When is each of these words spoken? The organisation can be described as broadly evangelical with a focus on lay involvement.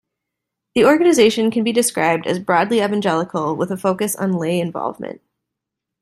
The 0.73 0.83
organisation 0.83 1.51
can 1.51 1.63
be 1.63 1.71
described 1.71 2.25
as 2.25 2.39
broadly 2.39 2.79
evangelical 2.81 3.55
with 3.55 3.69
a 3.71 3.77
focus 3.77 4.15
on 4.15 4.31
lay 4.33 4.59
involvement. 4.59 5.21